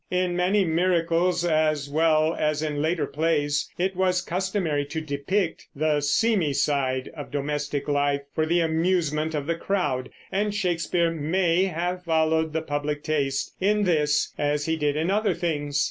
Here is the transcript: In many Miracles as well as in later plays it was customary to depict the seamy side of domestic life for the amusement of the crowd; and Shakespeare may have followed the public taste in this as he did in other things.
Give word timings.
In 0.09 0.35
many 0.35 0.65
Miracles 0.65 1.45
as 1.45 1.87
well 1.87 2.33
as 2.33 2.63
in 2.63 2.81
later 2.81 3.05
plays 3.05 3.69
it 3.77 3.95
was 3.95 4.23
customary 4.23 4.83
to 4.85 4.99
depict 4.99 5.67
the 5.75 6.01
seamy 6.01 6.53
side 6.53 7.11
of 7.15 7.29
domestic 7.29 7.87
life 7.87 8.21
for 8.33 8.47
the 8.47 8.61
amusement 8.61 9.35
of 9.35 9.45
the 9.45 9.53
crowd; 9.53 10.09
and 10.31 10.55
Shakespeare 10.55 11.11
may 11.11 11.65
have 11.65 12.01
followed 12.03 12.51
the 12.51 12.63
public 12.63 13.03
taste 13.03 13.53
in 13.61 13.83
this 13.83 14.33
as 14.39 14.65
he 14.65 14.75
did 14.75 14.95
in 14.95 15.11
other 15.11 15.35
things. 15.35 15.79